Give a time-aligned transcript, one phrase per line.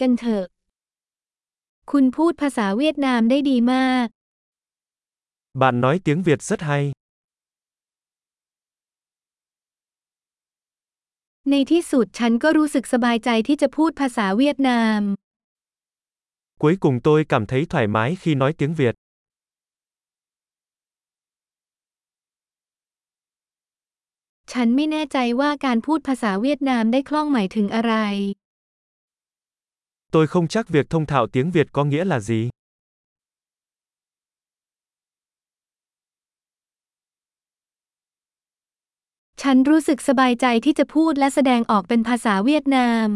[0.00, 0.46] กันเถอะ
[1.92, 4.06] คุณพูดภาษาเวียดนามได้ดีมาก
[5.60, 6.84] Bạn nói tiếng Việt rất hay.
[11.50, 15.00] ในที่สุดฉันก็รู้สึกสบายใจที่จะพูดภาษาเวียดนาม
[16.62, 18.94] Cuối cùng tôi cảm thấy thoải mái khi nói tiếng Việt.
[24.52, 27.94] ฉันไม่แน่ใจว่าการพูดภาษาเวียดนามได้คล่องหมายถึงอะไร
[30.11, 32.49] Tôi không chắc việc thông thạo tiếng Việt có nghĩa là gì.
[39.41, 43.09] ฉันรู้สึกสบายใจที่จะพูดและแสดงออกเป็นภาษาเวียดนาม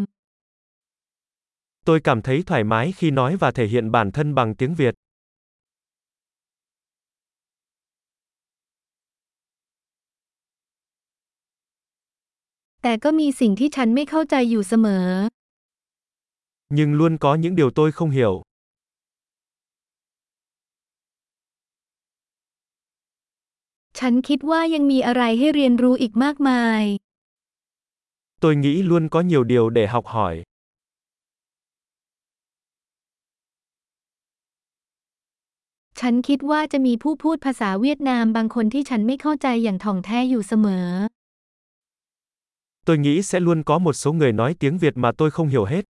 [1.88, 4.96] Tôi cảm thấy thoải mái khi nói và thể hiện bản thân bằng tiếng Việt.
[16.70, 18.42] Nhưng luôn có những điều tôi không hiểu.
[24.00, 26.84] ฉันคิดว่ายังมีอะไรให้เรียนรู้อีกมากมาย
[28.44, 30.36] Tôi nghĩ luôn có nhiều điều để học hỏi.
[36.00, 40.90] ฉันคิดว่าจะมีผู้พูดภาษาเวียดนามบางคนที่ฉันไม่เข้าใจอย่างถ่องแท้อยู่เสมอ
[42.88, 45.66] Tôi nghĩ sẽ luôn có một số người nói tiếng Việt mà tôi không hiểu
[45.66, 45.84] hết.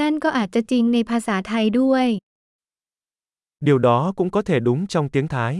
[0.00, 2.06] นั่นก็อาจจะจริงในภาษาไทยด้วย
[3.68, 5.52] Điều đó cũng có thể đúng trong tiếng Thái.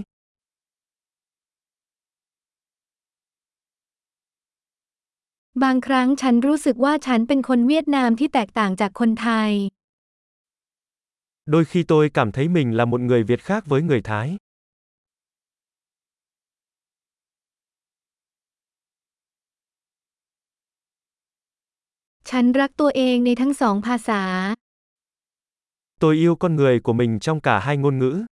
[5.62, 9.50] บางครั้งฉันรู้สึกว่าฉันเป็นคนเวียดนามที่แตกต่างจากคนไทย
[11.52, 14.26] Đôi khi tôi cảm thấy mình là một người Việt khác với người Thái.
[22.30, 24.22] ฉันรักตัวเองในทั้งสองภาษา
[26.00, 28.24] Tôi yêu con người của mình trong cả hai ngôn ngữ.